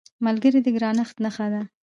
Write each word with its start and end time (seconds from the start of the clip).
ملګری 0.25 0.59
د 0.63 0.67
ګرانښت 0.75 1.15
نښه 1.23 1.47
ده 1.53 1.61